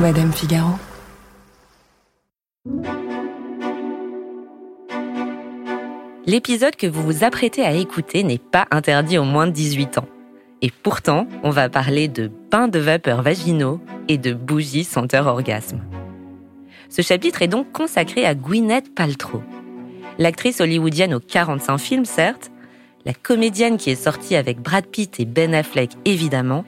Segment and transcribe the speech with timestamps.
[0.00, 0.70] Madame Figaro.
[6.24, 10.08] L'épisode que vous vous apprêtez à écouter n'est pas interdit aux moins de 18 ans.
[10.62, 15.80] Et pourtant, on va parler de bains de vapeur vaginaux et de bougies senteur orgasme.
[16.88, 19.42] Ce chapitre est donc consacré à Gwyneth Paltrow.
[20.18, 22.52] L'actrice hollywoodienne aux 45 films, certes,
[23.04, 26.64] la comédienne qui est sortie avec Brad Pitt et Ben Affleck, évidemment,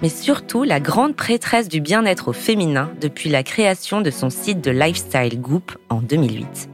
[0.00, 4.62] mais surtout la grande prêtresse du bien-être au féminin depuis la création de son site
[4.62, 6.68] de lifestyle Goop en 2008.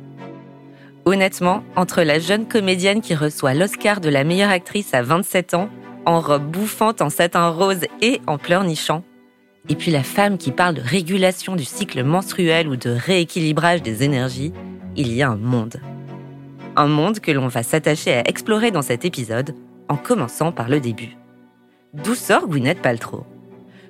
[1.04, 5.70] Honnêtement, entre la jeune comédienne qui reçoit l'Oscar de la meilleure actrice à 27 ans,
[6.06, 9.02] en robe bouffante en satin rose et en pleurnichant,
[9.68, 14.02] et puis la femme qui parle de régulation du cycle menstruel ou de rééquilibrage des
[14.02, 14.52] énergies,
[14.96, 15.80] il y a un monde.
[16.76, 19.54] Un monde que l'on va s'attacher à explorer dans cet épisode,
[19.88, 21.17] en commençant par le début.
[21.94, 23.24] D'où sort Gwyneth Paltrow?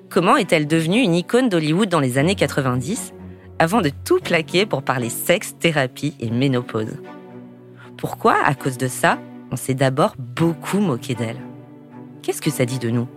[0.09, 3.13] Comment est-elle devenue une icône d'Hollywood dans les années 90
[3.59, 6.95] avant de tout plaquer pour parler sexe, thérapie et ménopause?
[7.97, 9.19] Pourquoi, à cause de ça,
[9.51, 11.41] on s'est d'abord beaucoup moqué d'elle?
[12.21, 13.07] Qu'est-ce que ça dit de nous?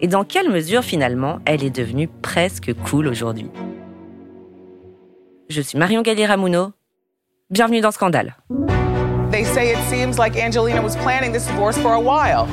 [0.00, 3.50] Et dans quelle mesure, finalement, elle est devenue presque cool aujourd'hui?
[5.50, 6.72] Je suis Marion Galli-Ramuno.
[7.50, 8.38] Bienvenue dans Scandale.
[9.30, 12.46] They say it seems like Angelina was planning this divorce for a while.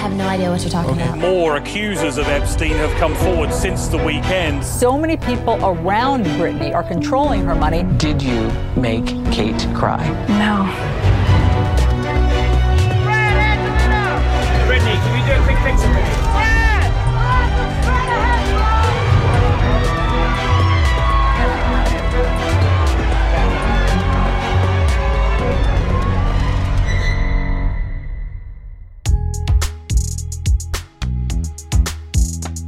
[0.00, 1.18] I have no idea what you're talking about.
[1.18, 4.64] More accusers of Epstein have come forward since the weekend.
[4.64, 7.82] So many people around Britney are controlling her money.
[7.98, 10.08] Did you make Kate cry?
[10.40, 10.64] No.
[14.66, 16.19] Brittany, can you do a quick fix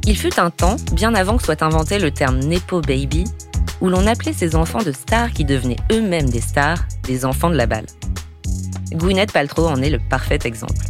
[0.05, 3.23] Il fut un temps, bien avant que soit inventé le terme Nepo Baby,
[3.79, 7.55] où l'on appelait ces enfants de stars qui devenaient eux-mêmes des stars, des enfants de
[7.55, 7.85] la balle.
[8.91, 10.85] Gwyneth Paltrow en est le parfait exemple.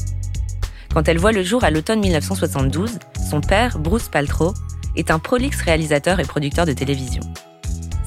[0.94, 2.98] Quand elle voit le jour à l'automne 1972,
[3.30, 4.54] son père, Bruce Paltrow,
[4.96, 7.22] est un prolixe réalisateur et producteur de télévision.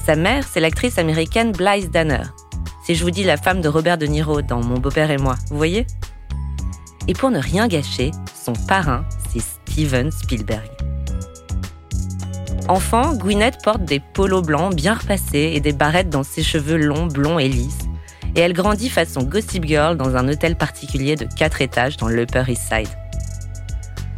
[0.05, 2.23] Sa mère, c'est l'actrice américaine Blythe Danner.
[2.85, 5.35] Si je vous dis la femme de Robert De Niro dans Mon beau-père et moi,
[5.49, 5.87] vous voyez?
[7.07, 8.11] Et pour ne rien gâcher,
[8.45, 10.69] son parrain, c'est Steven Spielberg.
[12.69, 17.05] Enfant, Gwyneth porte des polos blancs bien repassés et des barrettes dans ses cheveux longs,
[17.05, 17.87] blonds et lisses.
[18.35, 22.43] Et elle grandit façon Gossip Girl dans un hôtel particulier de 4 étages dans l'Upper
[22.49, 22.89] East Side.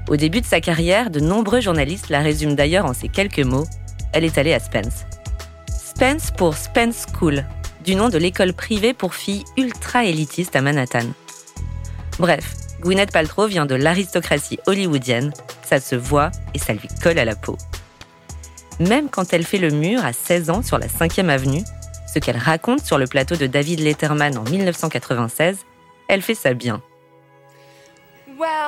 [0.10, 3.68] Au début de sa carrière, de nombreux journalistes la résument d'ailleurs en ces quelques mots.
[4.14, 5.06] Elle est allée à Spence.
[5.72, 7.46] Spence pour Spence School,
[7.86, 11.06] du nom de l'école privée pour filles ultra élitistes à Manhattan.
[12.18, 17.26] Bref, Gwyneth Paltrow vient de l'aristocratie hollywoodienne, ça se voit et ça lui colle à
[17.26, 17.56] la peau
[18.80, 21.64] même quand elle fait le mur à 16 ans sur la 5e avenue,
[22.12, 25.58] ce qu'elle raconte sur le plateau de David Letterman en 1996,
[26.08, 26.82] elle fait ça bien.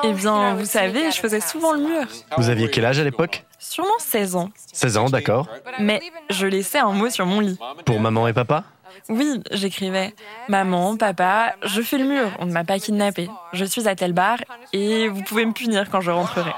[0.03, 2.05] Eh bien, vous savez, je faisais souvent le mur.
[2.37, 3.45] Vous aviez quel âge à l'époque?
[3.57, 4.49] Sûrement 16 ans.
[4.73, 5.47] 16 ans, d'accord.
[5.79, 7.57] Mais je laissais un mot sur mon lit.
[7.85, 8.65] Pour maman et papa?
[9.09, 10.13] Oui, j'écrivais
[10.49, 13.29] Maman, papa, je fais le mur, on ne m'a pas kidnappé.
[13.53, 14.37] Je suis à tel bar
[14.73, 16.51] et vous pouvez me punir quand je rentrerai.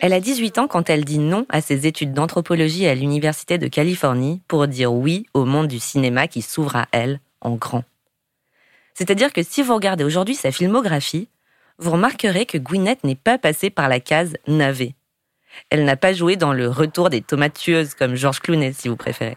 [0.00, 3.68] Elle a 18 ans quand elle dit non à ses études d'anthropologie à l'Université de
[3.68, 7.84] Californie pour dire oui au monde du cinéma qui s'ouvre à elle en grand.
[8.94, 11.28] C'est-à-dire que si vous regardez aujourd'hui sa filmographie,
[11.78, 14.94] vous remarquerez que Gwyneth n'est pas passée par la case navet.
[15.70, 18.96] Elle n'a pas joué dans le retour des tomates tueuses comme George Clooney si vous
[18.96, 19.36] préférez.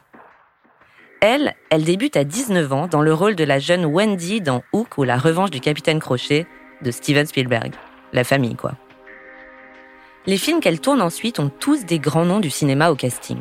[1.22, 4.98] Elle, elle débute à 19 ans dans le rôle de la jeune Wendy dans Hook
[4.98, 6.46] ou La revanche du capitaine Crochet
[6.82, 7.74] de Steven Spielberg
[8.16, 8.74] la famille quoi.
[10.28, 13.38] Les films qu'elle tourne ensuite ont tous des grands noms du cinéma au casting.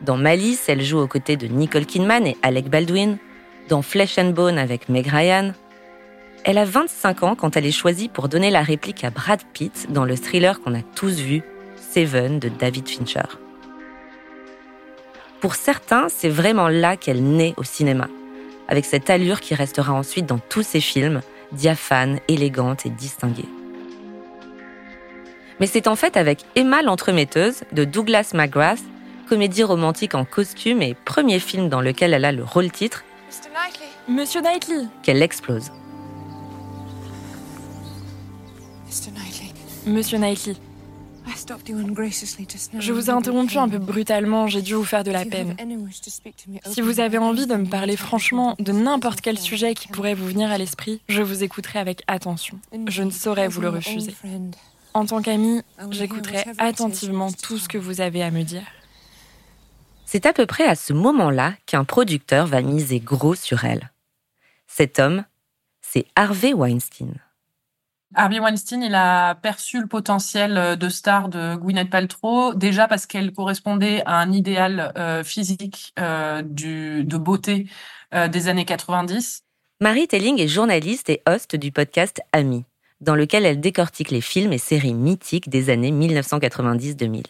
[0.00, 3.18] Dans Malice, elle joue aux côtés de Nicole Kidman et Alec Baldwin.
[3.68, 5.52] Dans Flesh and Bone avec Meg Ryan.
[6.42, 9.92] Elle a 25 ans quand elle est choisie pour donner la réplique à Brad Pitt
[9.92, 11.42] dans le thriller qu'on a tous vu,
[11.76, 13.28] Seven de David Fincher.
[15.40, 18.08] Pour certains, c'est vraiment là qu'elle naît au cinéma,
[18.68, 21.20] avec cette allure qui restera ensuite dans tous ses films,
[21.52, 23.48] diaphane, élégante et distinguée.
[25.60, 28.80] Mais c'est en fait avec Emma l'entremetteuse de Douglas McGrath,
[29.28, 33.04] comédie romantique en costume et premier film dans lequel elle a le rôle titre,
[34.08, 35.70] Monsieur Knightley, qu'elle explose.
[39.86, 40.56] Monsieur Knightley,
[42.78, 45.54] je vous ai interrompu un peu brutalement, j'ai dû vous faire de la peine.
[46.66, 50.26] Si vous avez envie de me parler franchement de n'importe quel sujet qui pourrait vous
[50.26, 52.58] venir à l'esprit, je vous écouterai avec attention.
[52.88, 54.14] Je ne saurais vous le refuser.
[54.94, 58.64] En tant qu'amie, j'écouterai attentivement tout ce que vous avez à me dire.
[60.04, 63.92] C'est à peu près à ce moment-là qu'un producteur va miser gros sur elle.
[64.66, 65.24] Cet homme,
[65.80, 67.14] c'est Harvey Weinstein.
[68.16, 73.32] Harvey Weinstein, il a perçu le potentiel de star de Gwyneth Paltrow, déjà parce qu'elle
[73.32, 77.68] correspondait à un idéal euh, physique euh, du, de beauté
[78.12, 79.44] euh, des années 90.
[79.80, 82.64] Marie Telling est journaliste et host du podcast Ami,
[83.00, 87.24] dans lequel elle décortique les films et séries mythiques des années 1990-2000.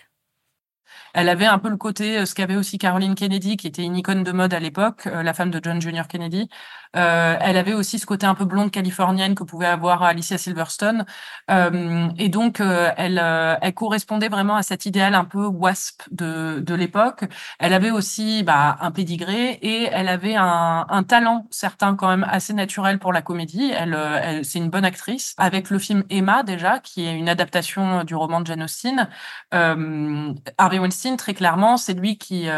[1.12, 3.96] Elle avait un peu le côté, euh, ce qu'avait aussi Caroline Kennedy, qui était une
[3.96, 6.05] icône de mode à l'époque, euh, la femme de John Jr.
[6.08, 6.49] Kennedy.
[6.96, 11.04] Euh, elle avait aussi ce côté un peu blonde californienne que pouvait avoir Alicia Silverstone.
[11.50, 13.20] Euh, et donc, euh, elle,
[13.75, 17.25] correspondait vraiment à cet idéal un peu wasp de, l'époque.
[17.58, 22.52] Elle avait aussi bah, un pédigré et elle avait un, talent certain quand même assez
[22.52, 23.72] naturel pour la comédie.
[23.75, 25.34] Elle, elle c'est une bonne actrice.
[25.38, 29.08] Avec le film Emma déjà, qui est une adaptation du roman de Jane Austen,
[29.52, 32.48] Harvey Weinstein, très clairement, c'est lui qui,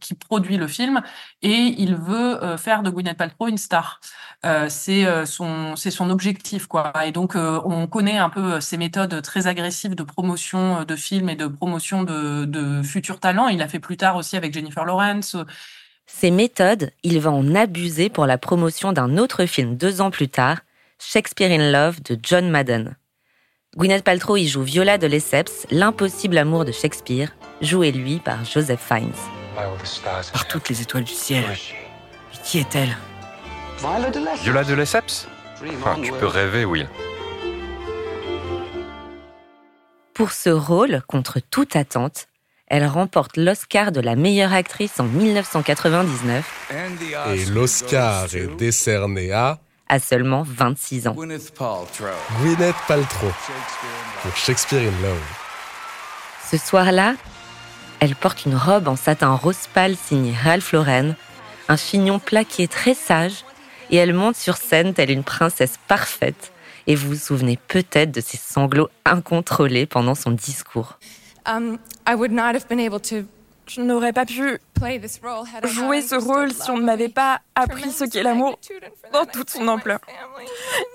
[0.00, 1.00] qui produit le film
[1.42, 4.00] et il veut faire de Gwyneth Paltrow une star.
[4.44, 6.92] Euh, c'est euh, son, c'est son objectif, quoi.
[7.04, 11.28] Et donc, euh, on connaît un peu ces méthodes très agressives de promotion de films
[11.28, 13.48] et de promotion de, de futurs talents.
[13.48, 15.36] Il a fait plus tard aussi avec Jennifer Lawrence.
[16.06, 20.28] Ces méthodes, il va en abuser pour la promotion d'un autre film deux ans plus
[20.28, 20.58] tard,
[20.98, 22.96] Shakespeare in Love de John Madden.
[23.76, 27.30] Gwyneth Paltrow y joue Viola de Lesseps, l'impossible amour de Shakespeare,
[27.60, 29.12] joué lui par Joseph Fiennes.
[30.32, 31.44] Par toutes les étoiles du ciel.
[31.46, 32.96] Mais qui est-elle?
[33.78, 35.28] Viola de Lesseps
[35.84, 36.88] ah, Tu peux rêver, Will.
[40.14, 42.26] Pour ce rôle, contre toute attente,
[42.66, 46.70] elle remporte l'Oscar de la meilleure actrice en 1999.
[47.34, 49.58] Et l'Oscar est décerné à
[49.88, 51.14] à seulement 26 ans.
[51.14, 51.54] Gwyneth
[52.86, 53.32] Paltrow
[54.22, 55.22] pour Shakespeare in Love.
[56.50, 57.14] Ce soir-là,
[58.00, 61.14] elle porte une robe en satin rose pâle signée Ralph Lauren,
[61.68, 63.44] un chignon plaqué très sage
[63.90, 66.52] et elle monte sur scène telle une princesse parfaite.
[66.86, 70.98] Et vous vous souvenez peut-être de ses sanglots incontrôlés pendant son discours.
[71.46, 71.78] Um,
[73.68, 74.58] je n'aurais pas pu
[75.64, 78.58] jouer ce rôle si on ne m'avait pas appris ce qu'est l'amour
[79.12, 80.00] dans toute son ampleur.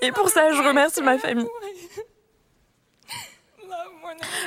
[0.02, 1.46] Et pour ça, je remercie ma famille.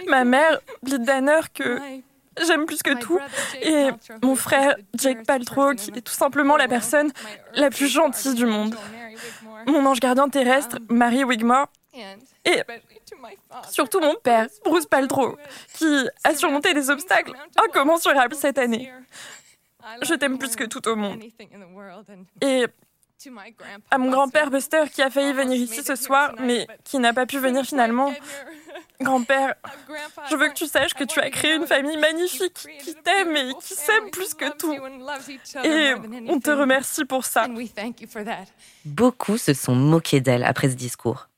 [0.08, 1.80] Ma mère, Pete Danner, que
[2.46, 3.20] j'aime plus que tout.
[3.62, 3.90] Et
[4.24, 7.12] mon frère, Jake Paltrow, qui est tout simplement la personne
[7.54, 8.76] la plus gentille du monde.
[9.66, 11.68] Mon ange gardien terrestre, Marie Wigmore.
[12.46, 12.62] Et
[13.70, 15.38] surtout mon père, Bruce Paltrow,
[15.74, 18.92] qui a surmonté des obstacles incommensurables cette année.
[20.02, 21.22] Je t'aime plus que tout au monde.
[22.42, 22.66] Et
[23.90, 27.26] à mon grand-père Buster qui a failli venir ici ce soir, mais qui n'a pas
[27.26, 28.14] pu venir finalement.
[29.02, 29.54] Grand-père,
[30.30, 33.54] je veux que tu saches que tu as créé une famille magnifique qui t'aime et
[33.62, 34.74] qui s'aime plus que tout.
[35.64, 35.94] Et
[36.28, 37.48] on te remercie pour ça.
[38.86, 41.30] Beaucoup se sont moqués d'elle après ce discours.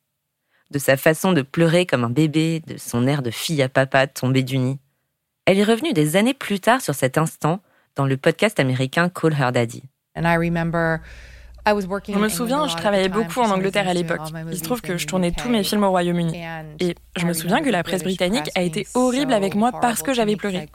[0.71, 4.07] De sa façon de pleurer comme un bébé, de son air de fille à papa
[4.07, 4.79] tombé du nid.
[5.45, 7.61] Elle est revenue des années plus tard sur cet instant
[7.95, 9.83] dans le podcast américain Call Her Daddy.
[11.65, 14.21] Je me souviens, je travaillais beaucoup en Angleterre à l'époque.
[14.51, 16.41] Il se trouve que je tournais tous mes films au Royaume-Uni.
[16.79, 20.13] Et je me souviens que la presse britannique a été horrible avec moi parce que
[20.13, 20.69] j'avais pleuré.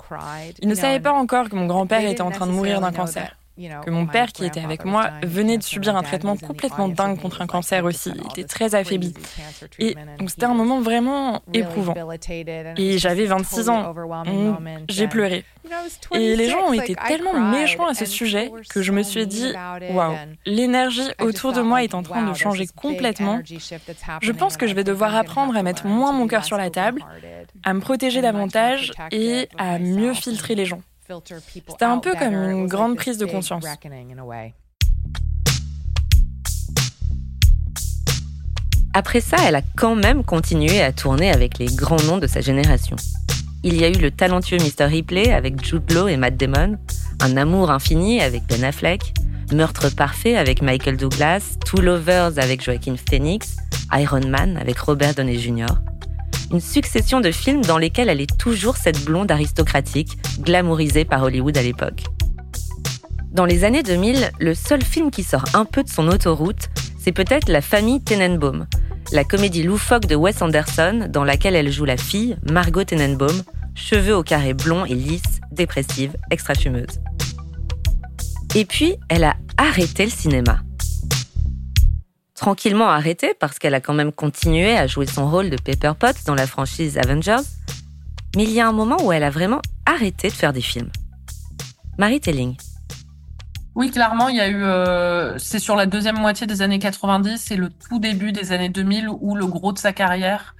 [0.61, 3.37] Ils ne savaient pas encore que mon grand-père était en train de mourir d'un cancer
[3.56, 7.42] que mon père, qui était avec moi, venait de subir un traitement complètement dingue contre
[7.42, 8.11] un cancer aussi.
[8.14, 9.14] Il était très affaibli.
[9.78, 11.94] Et donc c'était un moment vraiment éprouvant.
[12.76, 13.94] Et j'avais 26 ans.
[14.88, 15.44] J'ai pleuré.
[16.12, 19.52] Et les gens ont été tellement méchants à ce sujet que je me suis dit,
[19.92, 20.14] waouh,
[20.46, 23.40] l'énergie autour de moi est en train de changer complètement.
[24.20, 27.04] Je pense que je vais devoir apprendre à mettre moins mon cœur sur la table,
[27.62, 30.80] à me protéger davantage et à mieux filtrer les gens.
[31.73, 33.62] C'était un peu comme une grande prise de conscience.
[38.96, 42.40] Après ça, elle a quand même continué à tourner avec les grands noms de sa
[42.40, 42.96] génération.
[43.64, 44.84] Il y a eu le talentueux Mr.
[44.84, 46.78] Ripley avec Jude Law et Matt Damon,
[47.20, 49.14] Un amour infini avec Ben Affleck,
[49.52, 53.56] Meurtre parfait avec Michael Douglas, Two Lovers avec Joaquin Phoenix,
[53.92, 55.66] Iron Man avec Robert Downey Jr
[56.50, 61.56] une succession de films dans lesquels elle est toujours cette blonde aristocratique, glamourisée par Hollywood
[61.56, 62.04] à l'époque.
[63.32, 67.12] Dans les années 2000, le seul film qui sort un peu de son autoroute, c'est
[67.12, 68.66] peut-être La famille Tenenbaum,
[69.12, 73.42] la comédie loufoque de Wes Anderson dans laquelle elle joue la fille, Margot Tenenbaum,
[73.74, 77.00] cheveux au carré blond et lisse, dépressive, extra-fumeuse.
[78.54, 80.60] Et puis, elle a arrêté le cinéma.
[82.44, 86.26] Tranquillement arrêtée parce qu'elle a quand même continué à jouer son rôle de Pepper Potts
[86.26, 87.40] dans la franchise Avengers.
[88.36, 90.90] Mais il y a un moment où elle a vraiment arrêté de faire des films.
[91.96, 92.54] Marie Telling.
[93.74, 94.62] Oui, clairement, il y a eu.
[94.62, 98.68] Euh, c'est sur la deuxième moitié des années 90 et le tout début des années
[98.68, 100.54] 2000 où le gros de sa carrière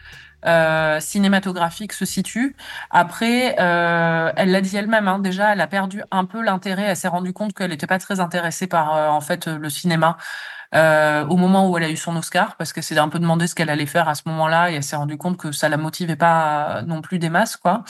[0.47, 2.57] euh, cinématographique se situe.
[2.89, 5.07] Après, euh, elle l'a dit elle-même.
[5.07, 6.85] Hein, déjà, elle a perdu un peu l'intérêt.
[6.85, 10.17] Elle s'est rendue compte qu'elle n'était pas très intéressée par en fait le cinéma.
[10.75, 13.47] Euh, au moment où elle a eu son Oscar, parce que c'est un peu demandé
[13.47, 15.77] ce qu'elle allait faire à ce moment-là, et elle s'est rendue compte que ça la
[15.77, 17.85] motivait pas non plus des masses, quoi.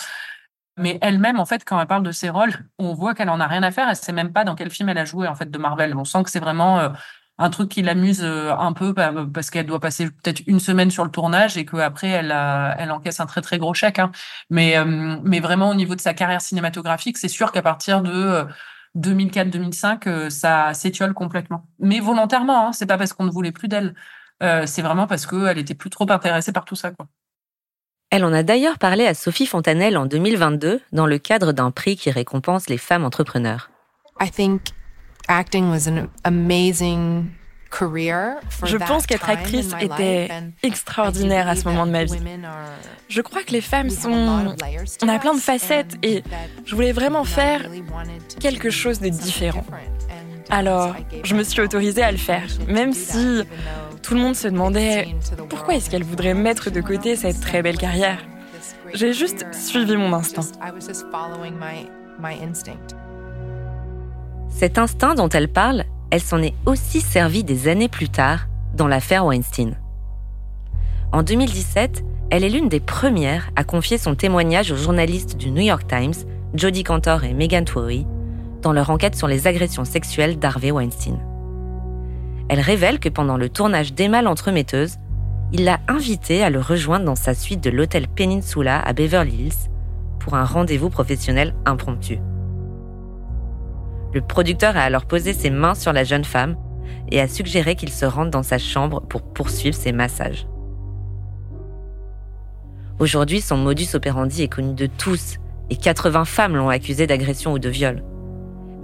[0.76, 3.46] Mais elle-même, en fait, quand elle parle de ses rôles, on voit qu'elle en a
[3.46, 3.88] rien à faire.
[3.88, 5.96] Elle sait même pas dans quel film elle a joué en fait de Marvel.
[5.96, 6.88] On sent que c'est vraiment euh,
[7.38, 10.90] un truc qui l'amuse euh, un peu bah, parce qu'elle doit passer peut-être une semaine
[10.90, 12.32] sur le tournage et qu'après elle
[12.78, 14.00] elle encaisse un très très gros chèque.
[14.00, 14.10] Hein.
[14.50, 18.46] Mais mais vraiment au niveau de sa carrière cinématographique, c'est sûr qu'à partir de
[18.96, 21.66] 2004-2005, ça s'étiole complètement.
[21.78, 23.94] Mais volontairement, hein, c'est pas parce qu'on ne voulait plus d'elle.
[24.40, 27.06] c'est vraiment parce qu'elle était plus trop intéressée par tout ça, quoi.
[28.10, 31.96] Elle en a d'ailleurs parlé à Sophie Fontanelle en 2022 dans le cadre d'un prix
[31.96, 33.70] qui récompense les femmes entrepreneurs.
[37.80, 40.28] Je pense qu'être actrice était
[40.62, 42.18] extraordinaire à ce moment de ma vie.
[43.08, 44.54] Je crois que les femmes sont...
[45.02, 46.22] On a plein de facettes et
[46.64, 47.62] je voulais vraiment faire
[48.40, 49.64] quelque chose de différent.
[50.50, 53.42] Alors, je me suis autorisée à le faire, même si
[54.02, 55.14] tout le monde se demandait
[55.48, 58.18] pourquoi est-ce qu'elle voudrait mettre de côté cette très belle carrière.
[58.92, 60.42] J'ai juste suivi mon instinct.
[64.50, 68.86] Cet instinct dont elle parle, elle s'en est aussi servie des années plus tard dans
[68.86, 69.76] l'affaire Weinstein.
[71.10, 75.62] En 2017, elle est l'une des premières à confier son témoignage aux journalistes du New
[75.62, 76.14] York Times,
[76.54, 78.06] Jodie Cantor et Megan Twory,
[78.62, 81.18] dans leur enquête sur les agressions sexuelles d'Harvey Weinstein.
[82.48, 84.98] Elle révèle que pendant le tournage d'Emma l'entremetteuse,
[85.52, 89.68] il l'a invitée à le rejoindre dans sa suite de l'hôtel Peninsula à Beverly Hills
[90.20, 92.20] pour un rendez-vous professionnel impromptu.
[94.14, 96.56] Le producteur a alors posé ses mains sur la jeune femme
[97.10, 100.46] et a suggéré qu'il se rende dans sa chambre pour poursuivre ses massages.
[103.00, 107.58] Aujourd'hui, son modus operandi est connu de tous et 80 femmes l'ont accusé d'agression ou
[107.58, 108.04] de viol.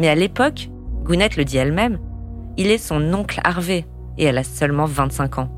[0.01, 0.69] Mais à l'époque,
[1.05, 2.01] Gwyneth le dit elle-même,
[2.57, 3.87] il est son oncle Harvey
[4.19, 5.49] et elle a seulement 25 ans.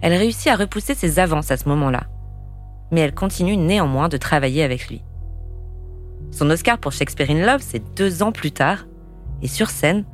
[0.00, 2.04] Elle réussit à repousser ses avances à ce moment-là,
[2.90, 5.02] mais elle continue néanmoins de travailler avec lui.
[6.30, 8.86] Son Oscar pour Shakespeare in Love, c'est deux ans plus tard,
[9.42, 10.04] et sur scène,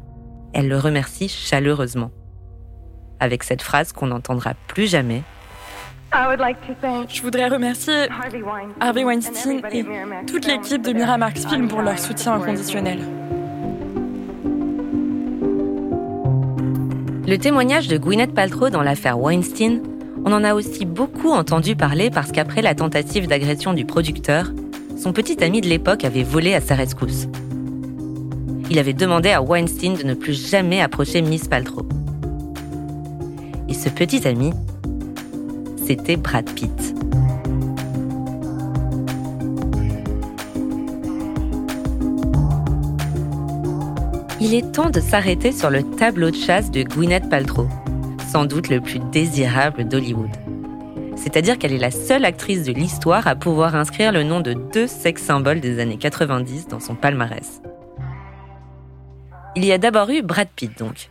[0.52, 2.10] elle le remercie chaleureusement.
[3.20, 5.22] Avec cette phrase qu'on n'entendra plus jamais.
[6.12, 8.06] Je voudrais remercier
[8.80, 9.84] Harvey Weinstein et
[10.26, 13.00] toute l'équipe de Miramax Film pour leur soutien inconditionnel.
[17.26, 19.82] Le témoignage de Gwyneth Paltrow dans l'affaire Weinstein,
[20.24, 24.52] on en a aussi beaucoup entendu parler parce qu'après la tentative d'agression du producteur,
[25.04, 27.28] son petit ami de l'époque avait volé à sa rescousse.
[28.70, 31.86] Il avait demandé à Weinstein de ne plus jamais approcher Miss Paltrow.
[33.68, 34.54] Et ce petit ami,
[35.86, 36.94] c'était Brad Pitt.
[44.40, 47.66] il est temps de s'arrêter sur le tableau de chasse de Gwyneth Paltrow,
[48.30, 50.43] sans doute le plus désirable d'Hollywood.
[51.24, 54.86] C'est-à-dire qu'elle est la seule actrice de l'histoire à pouvoir inscrire le nom de deux
[54.86, 57.62] sex symboles des années 90 dans son palmarès.
[59.56, 61.08] Il y a d'abord eu Brad Pitt donc.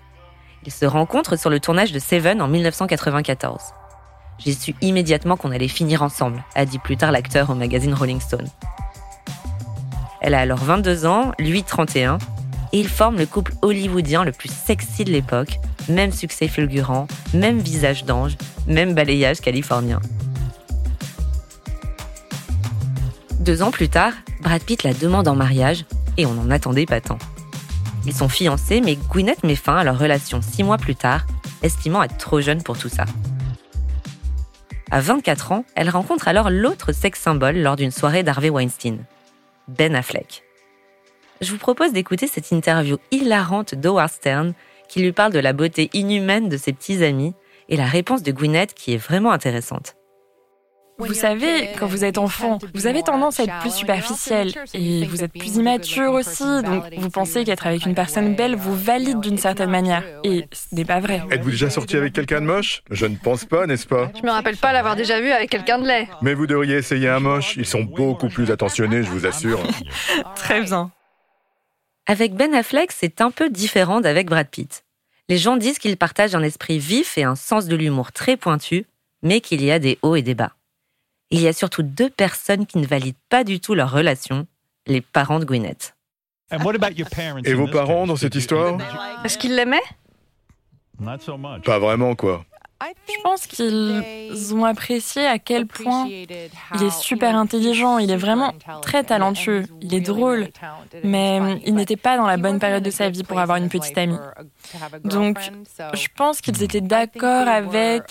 [0.68, 3.60] Ils se rencontrent sur le tournage de Seven en 1994.
[4.38, 8.22] J'ai su immédiatement qu'on allait finir ensemble, a dit plus tard l'acteur au magazine Rolling
[8.22, 8.48] Stone.
[10.22, 12.20] Elle a alors 22 ans, lui 31,
[12.72, 17.60] et ils forment le couple hollywoodien le plus sexy de l'époque, même succès fulgurant, même
[17.60, 18.38] visage d'ange,
[18.68, 20.00] même balayage californien.
[23.40, 25.86] Deux ans plus tard, Brad Pitt la demande en mariage
[26.18, 27.18] et on n'en attendait pas tant.
[28.06, 31.26] Ils sont fiancés, mais Gwyneth met fin à leur relation six mois plus tard,
[31.62, 33.06] estimant être trop jeune pour tout ça.
[34.92, 39.00] À 24 ans, elle rencontre alors l'autre sex symbole lors d'une soirée d'Harvey Weinstein,
[39.68, 40.44] Ben Affleck
[41.44, 44.54] je vous propose d'écouter cette interview hilarante d'Howard Stern
[44.88, 47.34] qui lui parle de la beauté inhumaine de ses petits amis
[47.70, 49.96] et la réponse de Gwyneth qui est vraiment intéressante.
[51.00, 55.24] Vous savez, quand vous êtes enfant, vous avez tendance à être plus superficiel et vous
[55.24, 59.40] êtes plus immature aussi, donc vous pensez qu'être avec une personne belle vous valide d'une
[59.40, 60.04] certaine manière.
[60.24, 61.24] Et ce n'est pas vrai.
[61.32, 62.84] Êtes-vous déjà sorti avec quelqu'un de moche?
[62.92, 64.12] Je ne pense pas, n'est-ce pas?
[64.16, 66.08] Je me rappelle pas l'avoir déjà vu avec quelqu'un de laid.
[66.22, 69.60] Mais vous devriez essayer un moche, ils sont beaucoup plus attentionnés, je vous assure.
[70.36, 70.92] Très bien.
[72.06, 74.84] Avec Ben Affleck, c'est un peu différent d'avec Brad Pitt.
[75.30, 78.86] Les gens disent qu'ils partagent un esprit vif et un sens de l'humour très pointu,
[79.22, 80.52] mais qu'il y a des hauts et des bas.
[81.30, 84.48] Il y a surtout deux personnes qui ne valident pas du tout leur relation,
[84.86, 85.96] les parents de Gwyneth.
[86.52, 88.78] Et vos parents dans cette histoire?
[89.24, 89.78] Est-ce qu'ils l'aimaient?
[91.64, 92.46] Pas vraiment, quoi.
[92.82, 98.54] Je pense qu'ils ont apprécié à quel point il est super intelligent, il est vraiment
[98.82, 100.48] très talentueux, il est drôle,
[101.04, 103.98] mais il n'était pas dans la bonne période de sa vie pour avoir une petite
[103.98, 104.18] amie.
[105.06, 105.38] Donc,
[105.94, 108.04] je pense qu'ils étaient d'accord avec...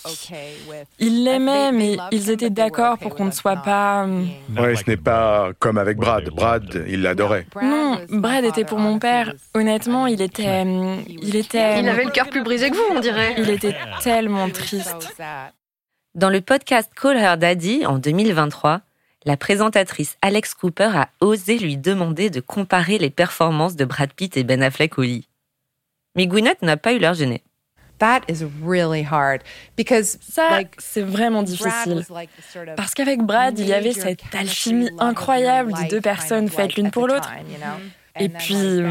[0.99, 4.05] Ils l'aimaient, mais ils étaient d'accord pour qu'on ne soit pas...
[4.05, 4.25] Euh,
[4.57, 6.29] ouais, ce n'est pas comme avec Brad.
[6.29, 7.45] Brad, il l'adorait.
[7.61, 9.33] Non, Brad était pour mon père.
[9.53, 10.63] Honnêtement, il était...
[11.07, 11.79] Il était...
[11.79, 13.35] Il avait le cœur plus brisé que vous, on dirait.
[13.37, 14.95] Il était tellement triste.
[16.15, 18.81] Dans le podcast Call Her Daddy en 2023,
[19.25, 24.37] la présentatrice Alex Cooper a osé lui demander de comparer les performances de Brad Pitt
[24.37, 25.27] et Ben Affleck au lit.
[26.15, 27.41] Mais Gwyneth n'a pas eu l'air gênée.
[30.29, 32.05] Ça, c'est vraiment difficile.
[32.75, 37.07] Parce qu'avec Brad, il y avait cette alchimie incroyable des deux personnes faites l'une pour
[37.07, 37.31] l'autre.
[38.19, 38.83] Et puis,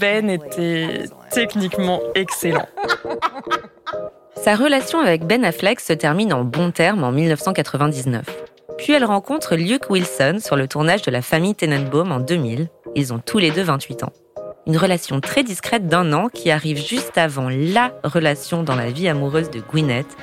[0.00, 2.68] Ben était techniquement excellent.
[4.42, 8.24] Sa relation avec Ben Affleck se termine en bons termes en 1999.
[8.78, 12.68] Puis elle rencontre Luke Wilson sur le tournage de La famille Tenenbaum en 2000.
[12.94, 14.12] Ils ont tous les deux 28 ans.
[14.66, 19.08] Une relation très discrète d'un an qui arrive juste avant la relation dans la vie
[19.08, 20.16] amoureuse de Gwyneth,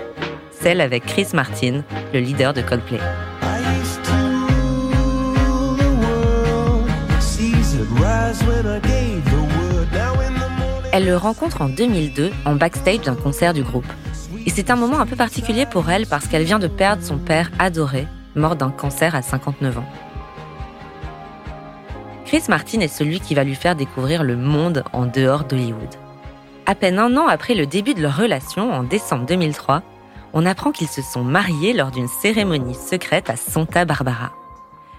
[0.51, 3.00] celle avec Chris Martin, le leader de Coldplay.
[10.93, 13.91] Elle le rencontre en 2002 en backstage d'un concert du groupe.
[14.45, 17.17] Et c'est un moment un peu particulier pour elle parce qu'elle vient de perdre son
[17.17, 19.89] père adoré, mort d'un cancer à 59 ans.
[22.25, 25.95] Chris Martin est celui qui va lui faire découvrir le monde en dehors d'Hollywood.
[26.67, 29.81] À peine un an après le début de leur relation, en décembre 2003,
[30.33, 34.31] on apprend qu'ils se sont mariés lors d'une cérémonie secrète à Santa Barbara.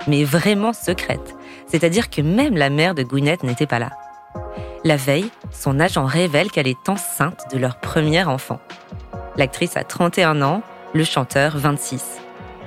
[0.08, 1.36] Mais vraiment secrète,
[1.68, 3.90] c'est-à-dire que même la mère de Gwyneth n'était pas là.
[4.86, 8.60] La veille, son agent révèle qu'elle est enceinte de leur premier enfant.
[9.38, 10.60] L'actrice a 31 ans,
[10.92, 12.18] le chanteur 26.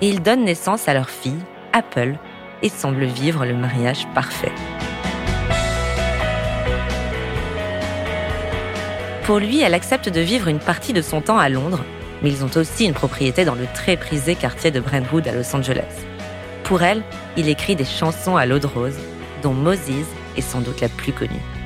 [0.02, 1.38] Et ils donnent naissance à leur fille,
[1.74, 2.16] Apple,
[2.64, 4.52] et semblent vivre le mariage parfait.
[9.22, 11.84] Pour lui, elle accepte de vivre une partie de son temps à Londres,
[12.24, 15.56] mais ils ont aussi une propriété dans le très prisé quartier de Brentwood à Los
[15.56, 15.84] Angeles.
[16.64, 17.04] Pour elle,
[17.36, 18.98] il écrit des chansons à l'eau de rose,
[19.44, 21.57] dont Moses est sans doute la plus connue.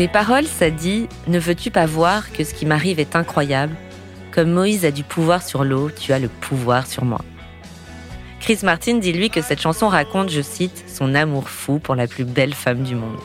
[0.00, 3.76] Les paroles, ça dit Ne veux-tu pas voir que ce qui m'arrive est incroyable?
[4.32, 7.20] Comme Moïse a du pouvoir sur l'eau, tu as le pouvoir sur moi.
[8.40, 12.06] Chris Martin dit lui que cette chanson raconte, je cite, son amour fou pour la
[12.06, 13.18] plus belle femme du monde.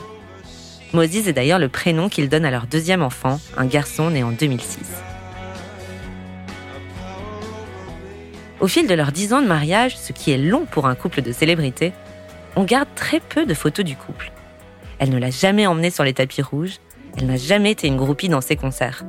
[0.92, 4.32] Moses est d'ailleurs le prénom qu'il donne à leur deuxième enfant, un garçon né en
[4.32, 4.80] 2006.
[8.60, 11.22] Au fil de leurs dix ans de mariage, ce qui est long pour un couple
[11.22, 11.94] de célébrités,
[12.54, 14.30] on garde très peu de photos du couple.
[14.98, 16.78] Elle ne l'a jamais emmenée sur les tapis rouges.
[17.18, 19.04] Elle n'a jamais été une groupie dans ses concerts.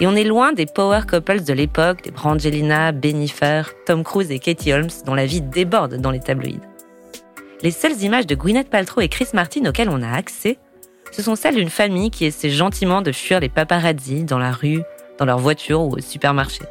[0.00, 4.38] Et on est loin des power couples de l'époque, des Brangelina, Bennifer, Tom Cruise et
[4.38, 6.60] Katie Holmes, dont la vie déborde dans les tabloïds.
[7.62, 10.58] Les seules images de Gwyneth Paltrow et Chris Martin auxquelles on a accès,
[11.12, 14.82] ce sont celles d'une famille qui essaie gentiment de fuir les paparazzis dans la rue,
[15.18, 16.62] dans leur voiture ou au supermarché.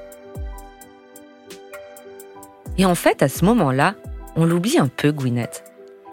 [2.77, 3.95] Et en fait, à ce moment-là,
[4.35, 5.63] on l'oublie un peu, Gwyneth.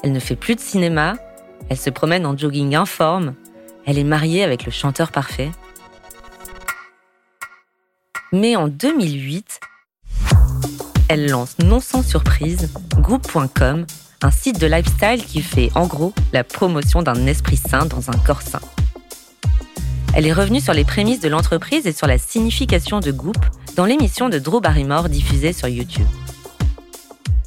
[0.04, 1.14] Elle ne fait plus de cinéma,
[1.68, 3.34] elle se promène en jogging informe.
[3.86, 5.50] Elle est mariée avec le chanteur parfait.
[8.32, 9.60] Mais en 2008,
[11.08, 13.86] elle lance non sans surprise Group.com,
[14.22, 18.18] un site de lifestyle qui fait en gros la promotion d'un esprit sain dans un
[18.18, 18.60] corps sain.
[20.14, 23.36] Elle est revenue sur les prémices de l'entreprise et sur la signification de Goop
[23.76, 26.06] dans l'émission de Drew Barrymore diffusée sur YouTube.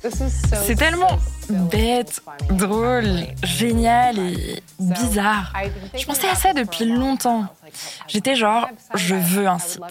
[0.10, 3.08] C'est tellement bête, drôle,
[3.44, 5.54] génial et bizarre.
[5.98, 7.46] Je pensais à ça depuis longtemps.
[8.08, 9.82] J'étais genre, je veux un site.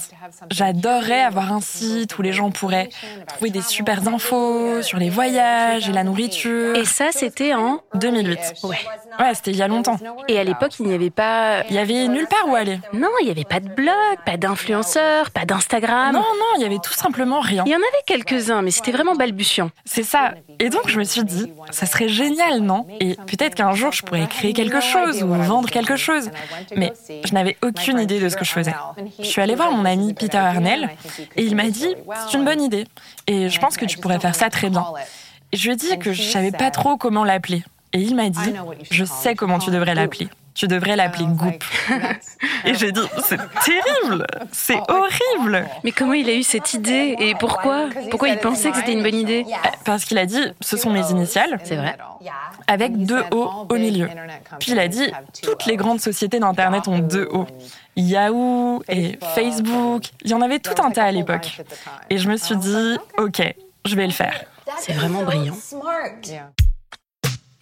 [0.51, 2.89] J'adorerais avoir un site où les gens pourraient
[3.27, 6.77] trouver des super infos sur les voyages et la nourriture.
[6.77, 8.39] Et ça, c'était en 2008.
[8.63, 8.77] Ouais.
[9.19, 9.99] Ouais, c'était il y a longtemps.
[10.29, 11.65] Et à l'époque, il n'y avait pas.
[11.69, 12.79] Il y avait nulle part où aller.
[12.93, 13.93] Non, il n'y avait pas de blog,
[14.25, 16.13] pas d'influenceurs, pas d'Instagram.
[16.13, 17.65] Non, non, il y avait tout simplement rien.
[17.67, 19.71] Il y en avait quelques-uns, mais c'était vraiment balbutiant.
[19.85, 20.35] C'est ça.
[20.59, 22.87] Et donc, je me suis dit, ça serait génial, non?
[23.01, 26.31] Et peut-être qu'un jour, je pourrais créer quelque chose ou vendre quelque chose.
[26.77, 26.93] Mais
[27.25, 28.75] je n'avais aucune idée de ce que je faisais.
[29.19, 30.91] Je suis allée voir mon ami Peter Arnell
[31.37, 31.95] et il m'a dit,
[32.29, 32.87] c'est une bonne idée.
[33.27, 34.85] Et je pense que tu pourrais faire ça très bien.
[35.53, 38.31] Et je lui ai dit que je savais pas trop comment l'appeler Et il m'a
[38.31, 38.53] dit,
[38.91, 40.29] je sais comment tu devrais l'appeler.
[40.55, 41.65] Tu devrais l'appeler Goop.
[42.65, 45.67] et j'ai dit, c'est terrible, c'est horrible.
[45.83, 49.03] Mais comment il a eu cette idée et pourquoi Pourquoi il pensait que c'était une
[49.03, 51.59] bonne idée euh, Parce qu'il a dit, ce sont mes initiales.
[51.65, 51.97] C'est vrai.
[52.67, 54.09] Avec deux O au milieu.
[54.61, 55.11] Puis il a dit,
[55.43, 57.47] toutes les grandes sociétés d'Internet ont deux O.
[57.97, 61.63] Yahoo et Facebook, il y en avait tout un tas à l'époque.
[62.11, 63.43] Et je me suis dit, ok,
[63.85, 64.45] je vais le faire.
[64.79, 65.57] C'est vraiment brillant.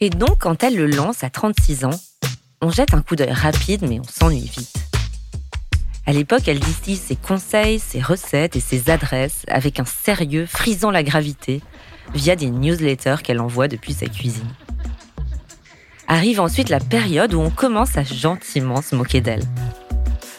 [0.00, 1.90] Et donc, quand elle le lance à 36 ans,
[2.62, 4.76] on jette un coup d'œil rapide, mais on s'ennuie vite.
[6.06, 10.90] À l'époque, elle distille ses conseils, ses recettes et ses adresses avec un sérieux frisant
[10.90, 11.62] la gravité
[12.14, 14.48] via des newsletters qu'elle envoie depuis sa cuisine.
[16.08, 19.44] Arrive ensuite la période où on commence à gentiment se moquer d'elle.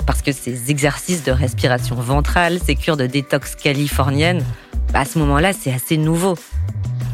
[0.05, 4.43] Parce que ces exercices de respiration ventrale, ces cures de détox californienne,
[4.91, 6.37] bah, à ce moment-là, c'est assez nouveau.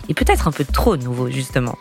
[0.09, 1.77] Et peut-être un peu trop nouveau, justement.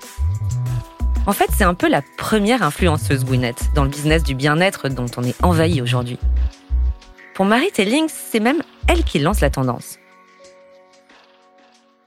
[1.29, 5.07] En fait, c'est un peu la première influenceuse Gwyneth dans le business du bien-être dont
[5.17, 6.21] on est envahi aujourd'hui.
[7.35, 9.99] Pour Marie Tellings, c'est même elle qui lance la tendance.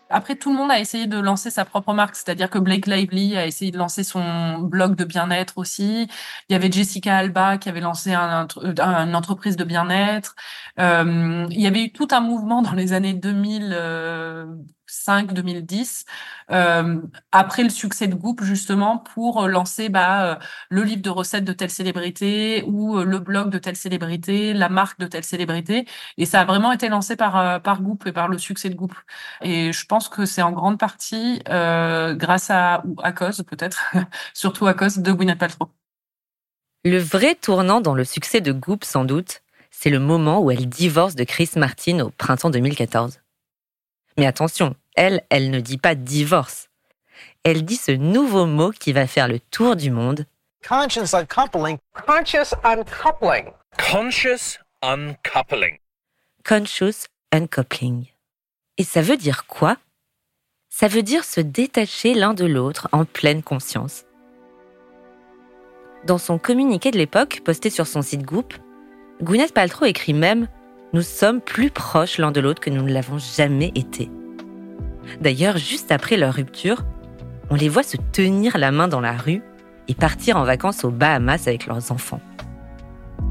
[0.10, 3.38] Après, tout le monde a essayé de lancer sa propre marque, c'est-à-dire que Blake Lively
[3.38, 6.08] a essayé de lancer son blog de bien-être aussi.
[6.48, 10.36] Il y avait Jessica Alba qui avait lancé un, une entreprise de bien-être.
[10.80, 13.74] Euh, il y avait eu tout un mouvement dans les années 2000,
[14.90, 16.06] 2005-2010,
[16.52, 20.36] euh, après le succès de Goop, justement, pour lancer bah, euh,
[20.70, 24.70] le livre de recettes de telle célébrité ou euh, le blog de telle célébrité, la
[24.70, 25.86] marque de telle célébrité.
[26.18, 28.94] Et ça a vraiment été lancé par, par Goop et par le succès de Goop.
[29.42, 33.94] Et je pense que c'est en grande partie grâce à, ou à cause peut-être,
[34.34, 35.70] surtout à cause de Gwyneth Paltrow.
[36.86, 40.68] Le vrai tournant dans le succès de Goop, sans doute, c'est le moment où elle
[40.68, 43.20] divorce de Chris Martin au printemps 2014.
[44.20, 46.70] Mais attention, elle, elle ne dit pas divorce.
[47.46, 50.26] Elle dit ce nouveau mot qui va faire le tour du monde.
[50.68, 51.78] Conscious uncoupling.
[52.06, 53.46] Conscious uncoupling.
[53.78, 55.78] Conscious uncoupling.
[56.46, 58.08] Conscious uncoupling.
[58.78, 59.78] Et ça veut dire quoi?
[60.68, 64.04] Ça veut dire se détacher l'un de l'autre en pleine conscience.
[66.06, 68.54] Dans son communiqué de l'époque, posté sur son site Goop,
[69.22, 70.50] Gwyneth Paltrow écrit même
[70.92, 74.10] nous sommes plus proches l'un de l'autre que nous ne l'avons jamais été.
[75.22, 76.84] D'ailleurs, juste après leur rupture,
[77.52, 79.42] on les voit se tenir la main dans la rue
[79.88, 82.22] et partir en vacances aux Bahamas avec leurs enfants.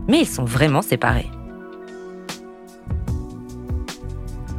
[0.09, 1.31] Mais ils sont vraiment séparés.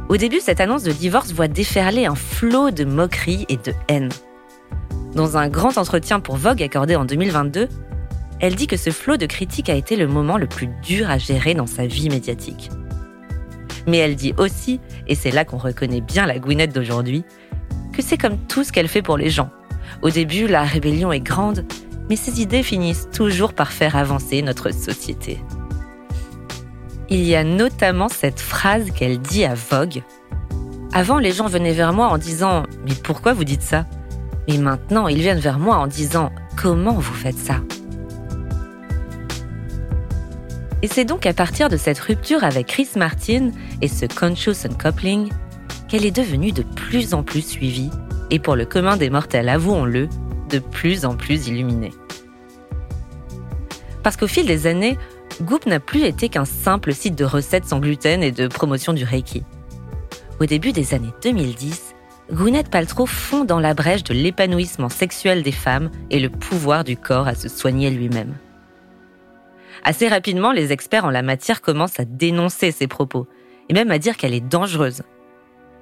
[0.08, 4.10] Au début, cette annonce de divorce voit déferler un flot de moqueries et de haine.
[5.14, 7.68] Dans un grand entretien pour Vogue accordé en 2022,
[8.40, 11.18] elle dit que ce flot de critiques a été le moment le plus dur à
[11.18, 12.70] gérer dans sa vie médiatique.
[13.90, 17.24] Mais elle dit aussi, et c'est là qu'on reconnaît bien la Gwyneth d'aujourd'hui,
[17.92, 19.50] que c'est comme tout ce qu'elle fait pour les gens.
[20.02, 21.64] Au début, la rébellion est grande,
[22.08, 25.40] mais ses idées finissent toujours par faire avancer notre société.
[27.08, 30.04] Il y a notamment cette phrase qu'elle dit à Vogue.
[30.92, 33.80] Avant, les gens venaient vers moi en disant⁇ Mais pourquoi vous dites ça?⁇
[34.48, 36.26] Mais maintenant, ils viennent vers moi en disant⁇
[36.56, 37.54] Comment vous faites ça?⁇
[40.82, 43.50] Et c'est donc à partir de cette rupture avec Chris Martin
[43.82, 45.28] et ce conscious uncoupling
[45.88, 47.90] qu'elle est devenue de plus en plus suivie
[48.30, 50.08] et pour le commun des mortels, avouons-le,
[50.48, 51.92] de plus en plus illuminée.
[54.02, 54.96] Parce qu'au fil des années,
[55.42, 59.04] Goop n'a plus été qu'un simple site de recettes sans gluten et de promotion du
[59.04, 59.42] Reiki.
[60.40, 61.94] Au début des années 2010,
[62.32, 66.96] Gwyneth Paltrow fond dans la brèche de l'épanouissement sexuel des femmes et le pouvoir du
[66.96, 68.34] corps à se soigner lui-même.
[69.84, 73.26] Assez rapidement, les experts en la matière commencent à dénoncer ses propos,
[73.68, 75.02] et même à dire qu'elle est dangereuse.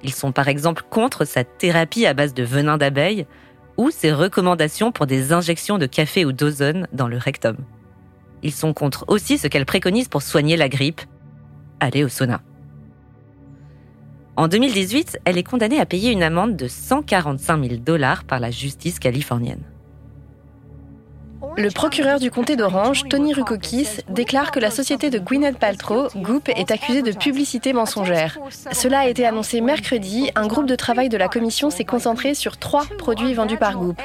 [0.03, 3.25] Ils sont par exemple contre sa thérapie à base de venin d'abeille
[3.77, 7.57] ou ses recommandations pour des injections de café ou d'ozone dans le rectum.
[8.43, 11.01] Ils sont contre aussi ce qu'elle préconise pour soigner la grippe,
[11.79, 12.41] aller au sauna.
[14.37, 18.51] En 2018, elle est condamnée à payer une amende de 145 000 dollars par la
[18.51, 19.63] justice californienne.
[21.57, 26.49] Le procureur du comté d'Orange, Tony Rukokis, déclare que la société de Gwyneth Paltrow, Goop,
[26.49, 28.37] est accusée de publicité mensongère.
[28.71, 30.31] Cela a été annoncé mercredi.
[30.35, 33.99] Un groupe de travail de la commission s'est concentré sur trois produits vendus par Goop.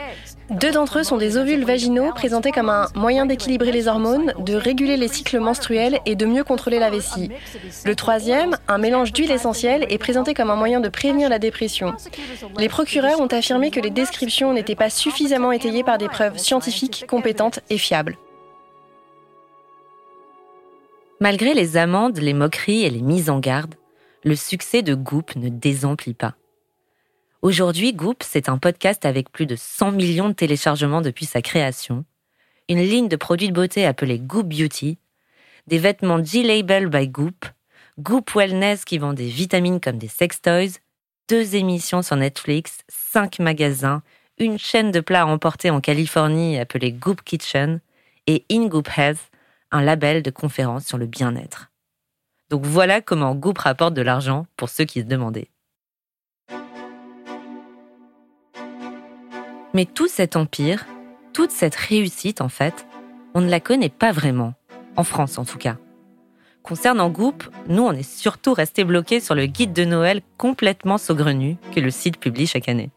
[0.50, 4.54] Deux d'entre eux sont des ovules vaginaux présentés comme un moyen d'équilibrer les hormones, de
[4.54, 7.30] réguler les cycles menstruels et de mieux contrôler la vessie.
[7.86, 11.94] Le troisième, un mélange d'huile essentielle, est présenté comme un moyen de prévenir la dépression.
[12.58, 17.06] Les procureurs ont affirmé que les descriptions n'étaient pas suffisamment étayées par des preuves scientifiques
[17.08, 18.18] compétentes et fiables.
[21.20, 23.76] Malgré les amendes, les moqueries et les mises en garde,
[24.24, 26.34] le succès de Goop ne désemplit pas.
[27.44, 32.06] Aujourd'hui, Goop, c'est un podcast avec plus de 100 millions de téléchargements depuis sa création,
[32.70, 34.96] une ligne de produits de beauté appelée Goop Beauty,
[35.66, 37.44] des vêtements G-Label by Goop,
[37.98, 40.80] Goop Wellness qui vend des vitamines comme des sex toys,
[41.28, 44.02] deux émissions sur Netflix, cinq magasins,
[44.38, 47.80] une chaîne de plats à emporter en Californie appelée Goop Kitchen
[48.26, 49.30] et In Goop Health,
[49.70, 51.70] un label de conférences sur le bien-être.
[52.48, 55.50] Donc voilà comment Goop rapporte de l'argent pour ceux qui se demandaient.
[59.74, 60.86] Mais tout cet empire,
[61.32, 62.86] toute cette réussite en fait,
[63.34, 64.54] on ne la connaît pas vraiment,
[64.96, 65.76] en France en tout cas.
[66.62, 71.56] Concernant Goop, nous on est surtout restés bloqués sur le guide de Noël complètement saugrenu
[71.74, 72.90] que le site publie chaque année.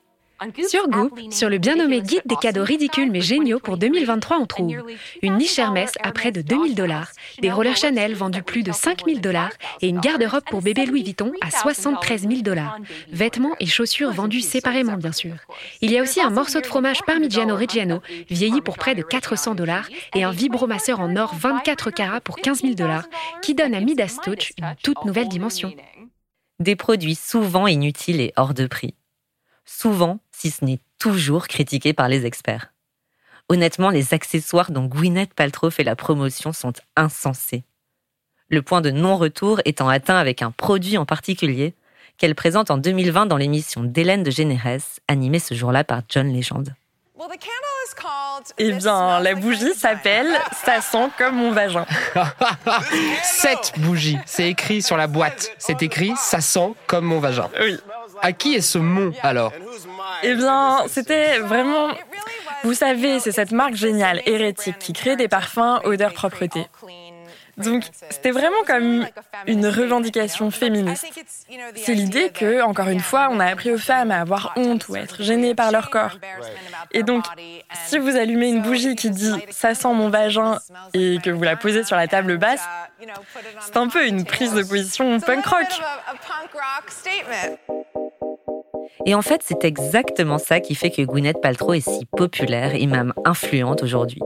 [0.68, 4.46] Sur Goop, sur le bien nommé guide des cadeaux ridicules mais géniaux pour 2023, on
[4.46, 4.72] trouve
[5.24, 9.20] une niche Hermès à près de 2000 dollars, des rollers Chanel vendus plus de 5000
[9.20, 12.78] dollars et une garde-robe pour bébé Louis Vuitton à 73 000 dollars.
[13.12, 15.34] Vêtements et chaussures vendus séparément, bien sûr.
[15.82, 19.56] Il y a aussi un morceau de fromage Parmigiano Reggiano, vieilli pour près de 400
[19.56, 23.08] dollars, et un vibromasseur en or 24 carats pour 15 000 dollars,
[23.42, 25.74] qui donne à Midas Touch une toute nouvelle dimension.
[26.60, 28.94] Des produits souvent inutiles et hors de prix
[29.68, 32.72] souvent, si ce n'est toujours, critiqué par les experts.
[33.50, 37.64] Honnêtement, les accessoires dont Gwyneth Paltrow fait la promotion sont insensés.
[38.50, 41.74] Le point de non-retour étant atteint avec un produit en particulier
[42.18, 46.74] qu'elle présente en 2020 dans l'émission d'Hélène de Généresse, animée ce jour-là par John Legend.
[48.60, 50.28] Eh bien, la bougie s'appelle
[50.66, 51.86] Ça sent comme mon vagin.
[53.24, 55.52] Cette bougie, c'est écrit sur la boîte.
[55.58, 57.50] C'est écrit Ça sent comme mon vagin.
[57.60, 57.78] Oui.
[58.22, 59.54] À qui est ce mot alors
[60.24, 61.90] Eh bien, c'était vraiment.
[62.64, 66.68] Vous savez, c'est cette marque géniale, hérétique, qui crée des parfums odeur propreté.
[67.58, 69.08] Donc, c'était vraiment comme
[69.48, 71.08] une revendication féministe.
[71.76, 74.96] C'est l'idée que, encore une fois, on a appris aux femmes à avoir honte ou
[74.96, 76.18] à être gênées par leur corps.
[76.92, 77.26] Et donc,
[77.86, 80.60] si vous allumez une bougie qui dit ça sent mon vagin
[80.94, 82.64] et que vous la posez sur la table basse,
[83.62, 85.68] c'est un peu une prise de position punk rock.
[89.06, 92.88] Et en fait, c'est exactement ça qui fait que Gwyneth Paltrow est si populaire et
[92.88, 94.22] même influente aujourd'hui.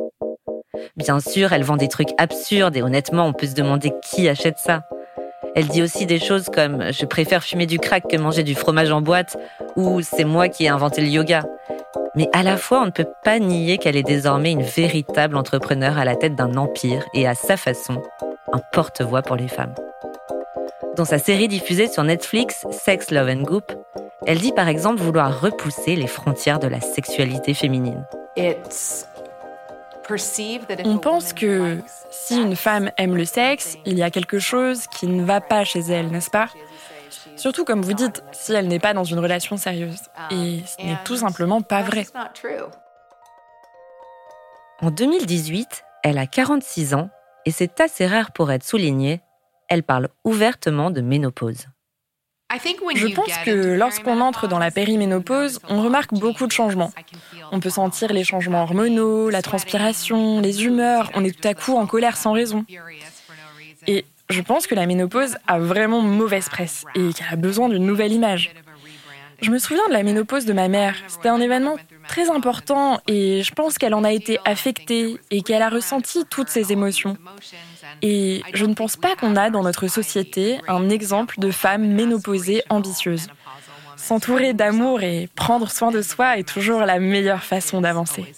[0.97, 4.57] Bien sûr, elle vend des trucs absurdes et honnêtement, on peut se demander qui achète
[4.57, 4.83] ça.
[5.55, 8.91] Elle dit aussi des choses comme je préfère fumer du crack que manger du fromage
[8.91, 9.37] en boîte
[9.75, 11.43] ou c'est moi qui ai inventé le yoga.
[12.15, 15.97] Mais à la fois, on ne peut pas nier qu'elle est désormais une véritable entrepreneur
[15.97, 18.01] à la tête d'un empire et à sa façon,
[18.53, 19.73] un porte-voix pour les femmes.
[20.97, 23.71] Dans sa série diffusée sur Netflix, Sex, Love and Goop,
[24.27, 28.05] elle dit par exemple vouloir repousser les frontières de la sexualité féminine.
[30.85, 31.77] On pense que
[32.09, 35.63] si une femme aime le sexe, il y a quelque chose qui ne va pas
[35.63, 36.49] chez elle, n'est-ce pas?
[37.35, 40.01] Surtout comme vous dites, si elle n'est pas dans une relation sérieuse.
[40.31, 42.05] Et ce n'est tout simplement pas vrai.
[44.81, 47.09] En 2018, elle a 46 ans
[47.45, 49.21] et c'est assez rare pour être souligné,
[49.69, 51.67] elle parle ouvertement de ménopause.
[52.95, 56.91] Je pense que lorsqu'on entre dans la périménopause, on remarque beaucoup de changements.
[57.51, 61.77] On peut sentir les changements hormonaux, la transpiration, les humeurs, on est tout à coup
[61.77, 62.65] en colère sans raison.
[63.87, 67.85] Et je pense que la ménopause a vraiment mauvaise presse et qu'elle a besoin d'une
[67.85, 68.53] nouvelle image.
[69.41, 70.95] Je me souviens de la ménopause de ma mère.
[71.07, 71.75] C'était un événement
[72.07, 76.49] très important et je pense qu'elle en a été affectée et qu'elle a ressenti toutes
[76.49, 77.17] ces émotions.
[78.03, 82.63] Et je ne pense pas qu'on a dans notre société un exemple de femme ménopausée
[82.69, 83.27] ambitieuse.
[83.97, 88.33] S'entourer d'amour et prendre soin de soi est toujours la meilleure façon d'avancer.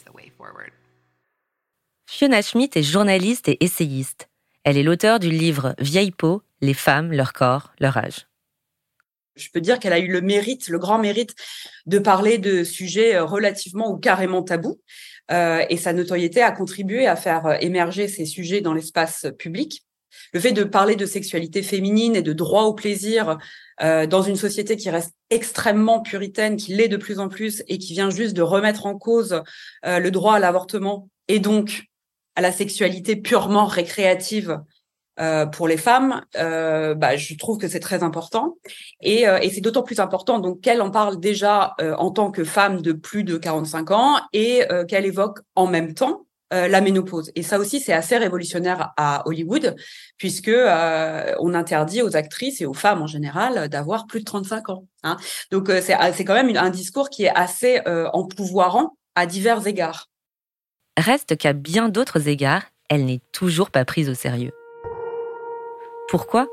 [2.10, 4.30] Fiona Schmidt est journaliste et essayiste.
[4.64, 8.28] Elle est l'auteur du livre Vieille peau, les femmes, leur corps, leur âge.
[9.36, 11.34] Je peux dire qu'elle a eu le mérite, le grand mérite
[11.86, 14.80] de parler de sujets relativement ou carrément tabous.
[15.32, 19.86] Euh, et sa notoriété a contribué à faire euh, émerger ces sujets dans l'espace public.
[20.34, 23.38] Le fait de parler de sexualité féminine et de droit au plaisir
[23.82, 27.78] euh, dans une société qui reste extrêmement puritaine, qui l'est de plus en plus et
[27.78, 29.42] qui vient juste de remettre en cause
[29.84, 31.86] le droit à l'avortement et donc
[32.36, 34.60] à la sexualité purement récréative
[35.20, 38.58] euh, pour les femmes, euh, bah, je trouve que c'est très important.
[39.02, 42.32] Et, euh, et c'est d'autant plus important donc qu'elle en parle déjà euh, en tant
[42.32, 47.32] que femme de plus de 45 ans et qu'elle évoque en même temps la ménopause.
[47.34, 49.76] Et ça aussi, c'est assez révolutionnaire à Hollywood,
[50.20, 50.52] puisque
[51.40, 54.86] on interdit aux actrices et aux femmes en général d'avoir plus de 35 ans.
[55.02, 55.18] Hein.
[55.50, 57.82] Donc c'est c'est quand même un discours qui est assez
[58.14, 60.10] empouvoirant à divers égards.
[60.96, 64.52] Reste qu'à bien d'autres égards, elle n'est toujours pas prise au sérieux.
[66.10, 66.48] Pourquoi?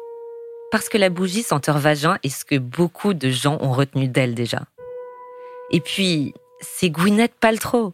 [0.71, 4.35] Parce que la bougie senteur vagin est ce que beaucoup de gens ont retenu d'elle
[4.35, 4.63] déjà.
[5.71, 7.93] Et puis, c'est Gwyneth Paltrow,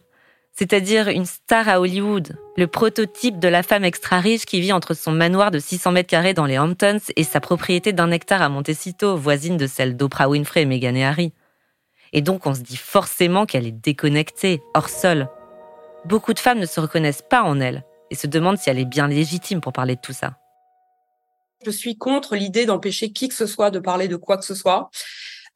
[0.53, 5.11] c'est-à-dire une star à Hollywood, le prototype de la femme extra-riche qui vit entre son
[5.11, 9.15] manoir de 600 mètres carrés dans les Hamptons et sa propriété d'un hectare à Montecito,
[9.15, 11.33] voisine de celle d'Oprah Winfrey, Meghan et Harry.
[12.13, 15.27] Et donc on se dit forcément qu'elle est déconnectée, hors sol.
[16.05, 18.85] Beaucoup de femmes ne se reconnaissent pas en elle et se demandent si elle est
[18.85, 20.37] bien légitime pour parler de tout ça.
[21.65, 24.55] Je suis contre l'idée d'empêcher qui que ce soit de parler de quoi que ce
[24.55, 24.89] soit.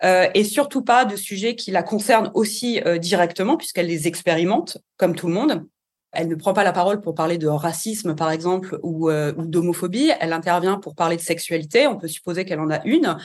[0.04, 4.80] Euh, et surtout pas de sujets qui la concernent aussi euh, directement, puisqu'elle les expérimente,
[4.98, 5.64] comme tout le monde.
[6.12, 10.12] Elle ne prend pas la parole pour parler de racisme, par exemple, ou, euh, d'homophobie.
[10.20, 11.88] Elle intervient pour parler de sexualité.
[11.88, 13.16] On peut supposer qu'elle en a une.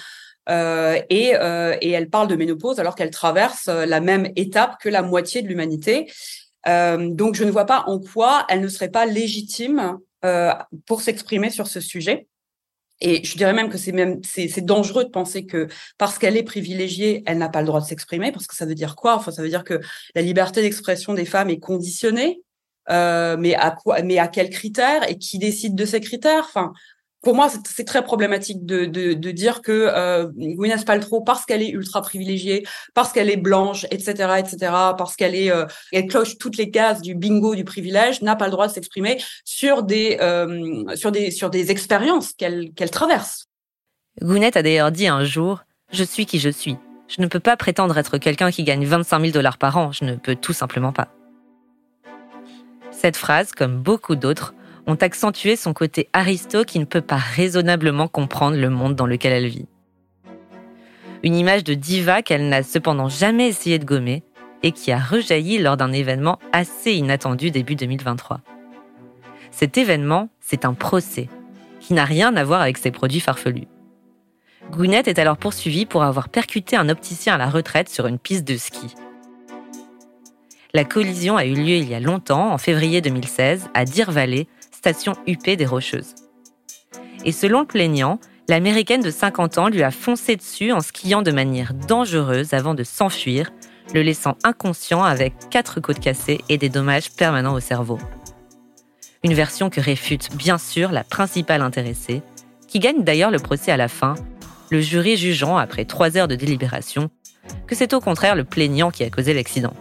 [0.48, 5.48] Et, elle parle de ménopause alors qu'elle traverse la même étape que la moitié de
[5.48, 6.08] l'humanité.
[6.64, 9.98] donc, je ne vois pas en quoi elle ne serait pas légitime
[10.86, 12.28] pour s'exprimer sur ce sujet.
[13.00, 16.42] Et je dirais même que c'est même c'est dangereux de penser que parce qu'elle est
[16.42, 19.16] privilégiée, elle n'a pas le droit de s'exprimer, parce que ça veut dire quoi?
[19.16, 19.80] Enfin, ça veut dire que
[20.14, 22.40] la liberté d'expression des femmes est conditionnée,
[22.90, 25.08] euh, mais à quoi Mais à quels critères?
[25.10, 26.44] Et qui décide de ces critères?
[26.48, 26.72] Enfin,
[27.26, 31.60] pour moi, c'est très problématique de, de, de dire que euh, Gwyneth Paltrow, parce qu'elle
[31.60, 34.56] est ultra privilégiée, parce qu'elle est blanche, etc., etc.,
[34.96, 38.44] parce qu'elle est, euh, elle cloche toutes les cases du bingo du privilège, n'a pas
[38.44, 43.46] le droit de s'exprimer sur des, euh, sur des, sur des expériences qu'elle qu'elle traverse.
[44.22, 46.76] Gwyneth a d'ailleurs dit un jour Je suis qui je suis.
[47.08, 49.90] Je ne peux pas prétendre être quelqu'un qui gagne 25 000 dollars par an.
[49.90, 51.08] Je ne peux tout simplement pas.
[52.92, 54.54] Cette phrase, comme beaucoup d'autres,
[54.86, 59.32] ont accentué son côté aristo qui ne peut pas raisonnablement comprendre le monde dans lequel
[59.32, 59.66] elle vit.
[61.22, 64.22] Une image de diva qu'elle n'a cependant jamais essayé de gommer
[64.62, 68.40] et qui a rejailli lors d'un événement assez inattendu début 2023.
[69.50, 71.28] Cet événement, c'est un procès
[71.80, 73.68] qui n'a rien à voir avec ses produits farfelus.
[74.70, 78.46] Gwyneth est alors poursuivie pour avoir percuté un opticien à la retraite sur une piste
[78.46, 78.94] de ski.
[80.74, 84.46] La collision a eu lieu il y a longtemps, en février 2016, à Deer Valley,
[84.76, 86.14] station UP des Rocheuses.
[87.24, 91.32] Et selon le plaignant, l'américaine de 50 ans lui a foncé dessus en skiant de
[91.32, 93.50] manière dangereuse avant de s'enfuir,
[93.94, 97.98] le laissant inconscient avec quatre côtes cassées et des dommages permanents au cerveau.
[99.24, 102.22] Une version que réfute bien sûr la principale intéressée,
[102.68, 104.14] qui gagne d'ailleurs le procès à la fin,
[104.70, 107.10] le jury jugeant, après trois heures de délibération,
[107.66, 109.74] que c'est au contraire le plaignant qui a causé l'accident.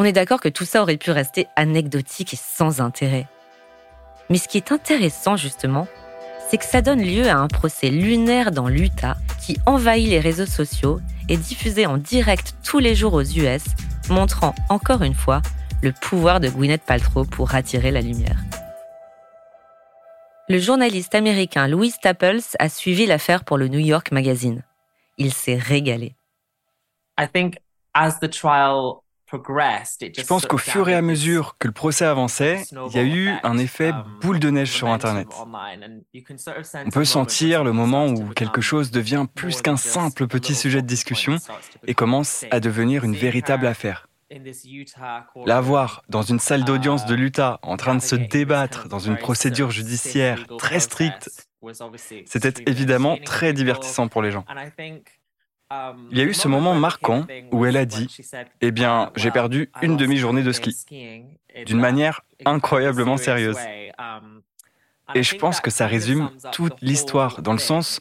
[0.00, 3.26] On est d'accord que tout ça aurait pu rester anecdotique et sans intérêt.
[4.30, 5.86] Mais ce qui est intéressant justement,
[6.48, 10.46] c'est que ça donne lieu à un procès lunaire dans l'Utah qui envahit les réseaux
[10.46, 13.62] sociaux et diffusé en direct tous les jours aux US,
[14.08, 15.42] montrant encore une fois
[15.82, 18.38] le pouvoir de Gwyneth Paltrow pour attirer la lumière.
[20.48, 24.62] Le journaliste américain Louis Staples a suivi l'affaire pour le New York Magazine.
[25.18, 26.16] Il s'est régalé.
[27.20, 27.58] I think
[27.92, 32.96] as the trial je pense qu'au fur et à mesure que le procès avançait, il
[32.96, 35.28] y a eu un effet um, boule de neige sur Internet.
[36.84, 40.86] On peut sentir le moment où quelque chose devient plus qu'un simple petit sujet de
[40.86, 41.36] discussion
[41.86, 44.08] et commence à devenir une véritable affaire.
[45.44, 49.16] La voir dans une salle d'audience de l'Utah en train de se débattre dans une
[49.16, 51.30] procédure judiciaire très stricte,
[52.26, 54.44] c'était évidemment très divertissant pour les gens.
[56.10, 58.08] Il y a eu ce moment marquant où elle a dit
[58.60, 60.76] Eh bien, j'ai perdu une demi-journée de ski,
[61.66, 63.58] d'une manière incroyablement sérieuse.
[65.14, 68.00] Et je pense que ça résume toute l'histoire, dans le sens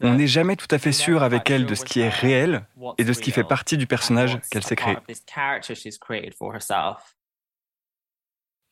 [0.00, 2.64] on n'est jamais tout à fait sûr avec elle de ce qui est réel
[2.98, 4.96] et de ce qui fait partie du personnage qu'elle s'est créé.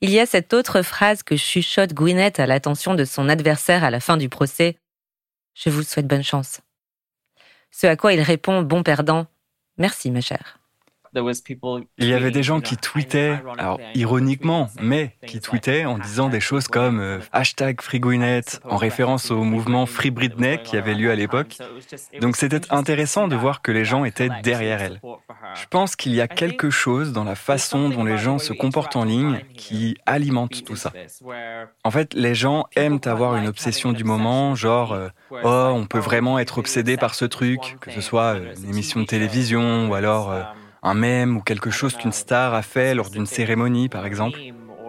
[0.03, 3.91] Il y a cette autre phrase que chuchote Gwyneth à l'attention de son adversaire à
[3.91, 4.77] la fin du procès.
[5.55, 6.61] Je vous souhaite bonne chance.
[7.79, 9.27] Ce à quoi il répond, bon perdant,
[9.77, 10.56] Merci, ma chère.
[11.99, 16.41] Il y avait des gens qui tweetaient, alors ironiquement, mais qui tweetaient en disant des
[16.41, 21.15] choses comme euh, hashtag FreeGwyneth en référence au mouvement Free Britney qui avait lieu à
[21.15, 21.59] l'époque.
[22.21, 25.01] Donc c'était intéressant de voir que les gens étaient derrière elle.
[25.55, 28.97] Je pense qu'il y a quelque chose dans la façon dont les gens se comportent
[28.97, 30.93] en ligne qui alimente tout ça.
[31.85, 35.99] En fait, les gens aiment avoir une obsession du moment, genre euh, oh, on peut
[35.99, 39.95] vraiment être obsédé par ce truc, que ce soit euh, une émission de télévision ou
[39.95, 40.33] alors
[40.87, 44.39] un mème ou quelque chose qu'une star a fait lors d'une cérémonie, par exemple.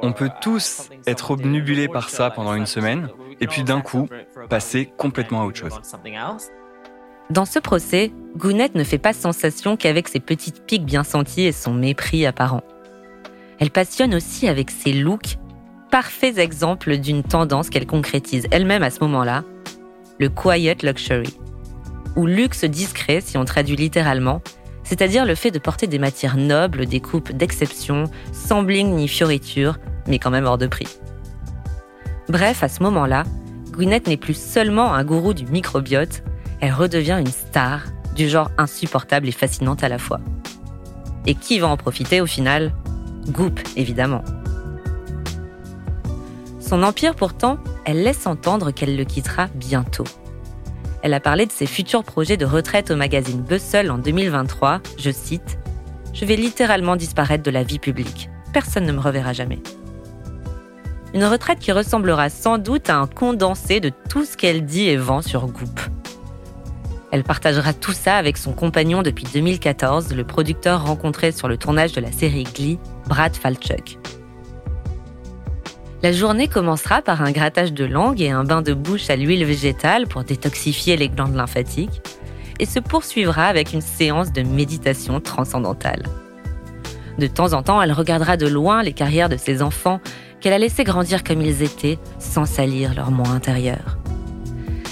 [0.03, 3.09] On peut tous être obnubilés par ça pendant une semaine
[3.41, 4.07] et puis d'un coup
[4.47, 5.79] passer complètement à autre chose.
[7.31, 11.51] Dans ce procès, Gounette ne fait pas sensation qu'avec ses petites piques bien senties et
[11.51, 12.63] son mépris apparent.
[13.59, 15.37] Elle passionne aussi avec ses looks,
[15.89, 19.43] parfaits exemples d'une tendance qu'elle concrétise elle-même à ce moment-là,
[20.19, 21.37] le quiet luxury.
[22.15, 24.41] ou luxe discret si on traduit littéralement,
[24.87, 29.79] c'est-à-dire le fait de porter des matières nobles, des coupes d'exception, sans bling ni fioriture,
[30.07, 30.87] mais quand même hors de prix.
[32.29, 33.25] Bref, à ce moment-là,
[33.71, 36.23] Gwyneth n'est plus seulement un gourou du microbiote,
[36.61, 37.81] elle redevient une star,
[38.15, 40.21] du genre insupportable et fascinante à la fois.
[41.25, 42.73] Et qui va en profiter au final?
[43.27, 44.23] Goop, évidemment.
[46.61, 50.05] Son empire pourtant, elle laisse entendre qu'elle le quittera bientôt
[51.07, 54.81] elle a parlé de ses futurs projets de retraite au magazine Bustle en 2023.
[54.99, 55.57] Je cite
[56.13, 58.29] Je vais littéralement disparaître de la vie publique.
[58.51, 59.59] Personne ne me reverra jamais.
[61.13, 64.97] Une retraite qui ressemblera sans doute à un condensé de tout ce qu'elle dit et
[64.97, 65.79] vend sur Goop.
[67.11, 71.93] Elle partagera tout ça avec son compagnon depuis 2014, le producteur rencontré sur le tournage
[71.93, 73.97] de la série Glee, Brad Falchuk.
[76.03, 79.45] La journée commencera par un grattage de langue et un bain de bouche à l'huile
[79.45, 82.01] végétale pour détoxifier les glandes lymphatiques,
[82.59, 86.03] et se poursuivra avec une séance de méditation transcendantale.
[87.17, 89.99] De temps en temps, elle regardera de loin les carrières de ses enfants
[90.39, 93.97] qu'elle a laissés grandir comme ils étaient, sans salir leur moi intérieur.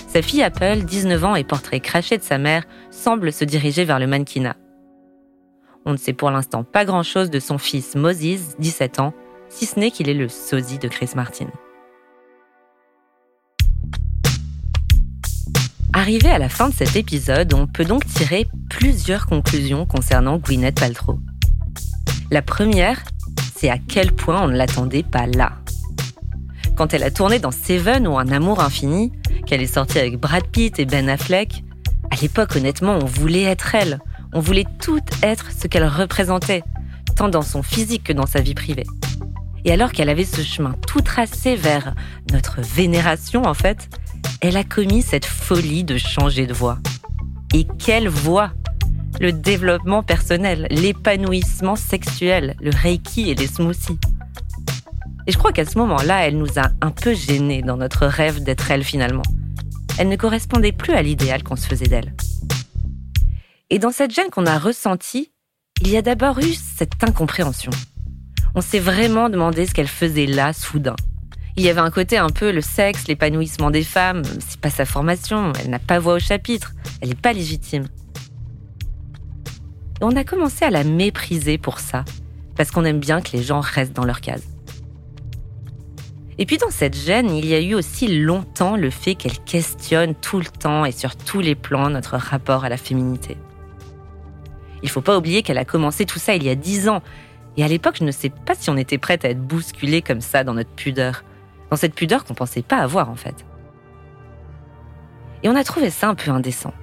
[0.08, 3.99] Sa fille Apple, 19 ans et portrait craché de sa mère, semble se diriger vers
[3.99, 4.56] le mannequinat.
[5.86, 9.14] On ne sait pour l'instant pas grand-chose de son fils Moses, 17 ans,
[9.56, 11.47] si ce n'est qu'il est le sosie de Chris Martin.
[15.93, 20.78] Arrivé à la fin de cet épisode, on peut donc tirer plusieurs conclusions concernant Gwyneth
[20.78, 21.20] Paltrow.
[22.32, 23.01] La première,
[23.56, 25.53] c'est à quel point on ne l'attendait pas là.
[26.76, 29.14] Quand elle a tourné dans Seven ou Un amour infini,
[29.45, 31.64] qu'elle est sortie avec Brad Pitt et Ben Affleck,
[32.12, 33.99] à l'époque honnêtement on voulait être elle,
[34.34, 36.64] on voulait tout être ce qu'elle représentait,
[37.16, 38.86] tant dans son physique que dans sa vie privée.
[39.66, 41.95] Et alors qu'elle avait ce chemin tout tracé vers
[42.32, 43.89] notre vénération, en fait,
[44.39, 46.78] elle a commis cette folie de changer de voix.
[47.55, 48.51] Et quelle voix
[49.20, 53.97] Le développement personnel, l'épanouissement sexuel, le reiki et les smoothies.
[55.26, 58.43] Et je crois qu'à ce moment-là, elle nous a un peu gênés dans notre rêve
[58.43, 59.24] d'être elle finalement.
[59.97, 62.13] Elle ne correspondait plus à l'idéal qu'on se faisait d'elle.
[63.72, 65.32] Et dans cette gêne qu'on a ressentie,
[65.82, 67.72] il y a d'abord eu cette incompréhension
[68.56, 70.95] on s'est vraiment demandé ce qu'elle faisait là, soudain.
[71.58, 74.86] Il y avait un côté un peu le sexe, l'épanouissement des femmes, c'est pas sa
[74.86, 77.86] formation, elle n'a pas voix au chapitre, elle n'est pas légitime.
[80.01, 82.03] Et on a commencé à la mépriser pour ça,
[82.56, 84.43] parce qu'on aime bien que les gens restent dans leur case.
[86.38, 90.16] Et puis dans cette gêne, il y a eu aussi longtemps le fait qu'elle questionne
[90.16, 93.38] tout le temps et sur tous les plans notre rapport à la féminité.
[94.84, 97.01] Il faut pas oublier qu'elle a commencé tout ça il y a dix ans,
[97.58, 100.22] et à l'époque, je ne sais pas si on était prête à être bousculé comme
[100.22, 101.24] ça dans notre pudeur.
[101.72, 103.45] Dans cette pudeur qu'on pensait pas avoir en fait.
[105.43, 106.74] Et on a trouvé ça un peu indécent.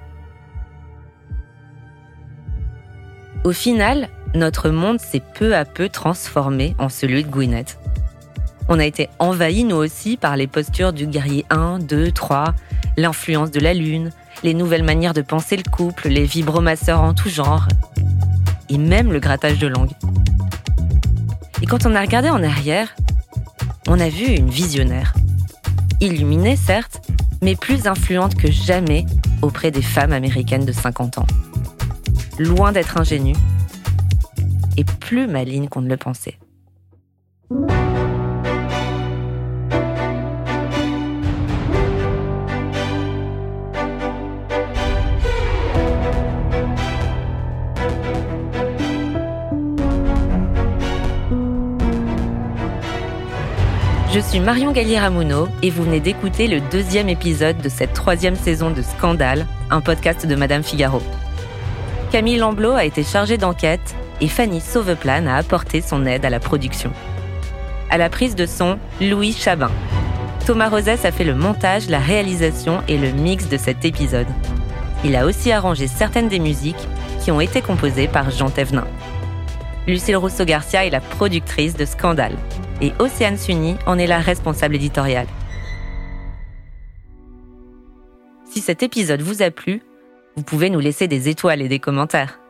[3.43, 7.77] Au final, notre monde s'est peu à peu transformé en celui de Gwyneth.
[8.69, 12.53] On a été envahis nous aussi par les postures du guerrier 1, 2, 3,
[12.95, 14.11] l'influence de la lune,
[14.43, 17.67] les nouvelles manières de penser le couple, les vibromasseurs en tout genre,
[18.69, 19.91] et même le grattage de langue.
[21.63, 22.93] Et quand on a regardé en arrière,
[23.87, 25.13] on a vu une visionnaire.
[26.01, 27.01] Illuminée, certes,
[27.41, 29.05] mais plus influente que jamais
[29.41, 31.27] auprès des femmes américaines de 50 ans.
[32.37, 33.37] Loin d'être ingénue
[34.75, 36.37] et plus maligne qu'on ne le pensait.
[54.13, 58.69] Je suis Marion Gallier-Ramuno et vous venez d'écouter le deuxième épisode de cette troisième saison
[58.69, 61.01] de Scandale, un podcast de Madame Figaro.
[62.11, 66.39] Camille Lamblot a été chargée d'enquête et Fanny Sauveplan a apporté son aide à la
[66.39, 66.93] production.
[67.89, 69.71] À la prise de son, Louis Chabin.
[70.45, 74.27] Thomas Rosès a fait le montage, la réalisation et le mix de cet épisode.
[75.03, 76.87] Il a aussi arrangé certaines des musiques
[77.19, 78.85] qui ont été composées par Jean Thévenin.
[79.87, 82.37] Lucille Rousseau-Garcia est la productrice de Scandale
[82.83, 85.27] et Océane Sunny en est la responsable éditoriale.
[88.43, 89.81] Si cet épisode vous a plu,
[90.35, 92.41] vous pouvez nous laisser des étoiles et des commentaires.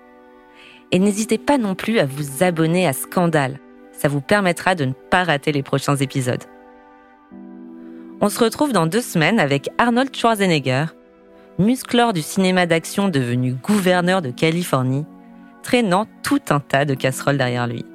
[0.91, 3.59] Et n'hésitez pas non plus à vous abonner à Scandale.
[3.91, 6.43] Ça vous permettra de ne pas rater les prochains épisodes.
[8.19, 10.85] On se retrouve dans deux semaines avec Arnold Schwarzenegger,
[11.59, 15.05] musclor du cinéma d'action devenu gouverneur de Californie
[15.61, 17.85] traînant tout un tas de casseroles derrière lui.